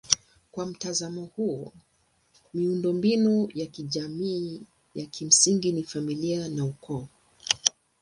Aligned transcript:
Kwa 0.51 0.65
mtazamo 0.65 1.25
huo 1.35 1.73
miundombinu 2.53 3.49
ya 3.53 3.65
kijamii 3.65 4.61
ya 4.95 5.05
kimsingi 5.05 5.71
ni 5.71 5.83
familia 5.83 6.49
na 6.49 6.65
ukoo. 6.65 7.07